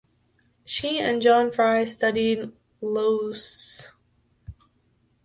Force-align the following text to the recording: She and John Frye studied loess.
She 0.65 0.99
and 0.99 1.21
John 1.21 1.51
Frye 1.51 1.85
studied 1.85 2.51
loess. 2.81 3.87